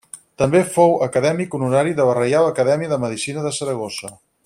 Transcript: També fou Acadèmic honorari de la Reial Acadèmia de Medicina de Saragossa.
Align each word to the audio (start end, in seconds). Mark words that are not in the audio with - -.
També 0.41 0.61
fou 0.77 0.95
Acadèmic 1.07 1.53
honorari 1.59 1.93
de 2.01 2.07
la 2.09 2.17
Reial 2.21 2.49
Acadèmia 2.55 2.93
de 2.95 2.99
Medicina 3.07 3.45
de 3.49 3.53
Saragossa. 3.63 4.13